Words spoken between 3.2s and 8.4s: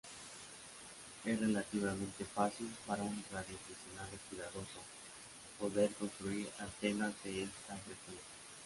radioaficionado cuidadoso poder construir antenas de esta frecuencia.